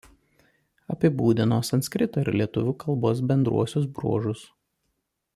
[0.93, 4.43] Apibūdino sanskrito ir lietuvių kalbos bendruosius bruožus.